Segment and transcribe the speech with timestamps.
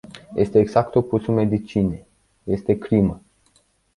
[0.35, 2.05] Este exact opusul medicinei-
[2.43, 3.21] este crimă.